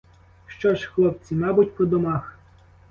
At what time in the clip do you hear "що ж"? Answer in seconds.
0.47-0.87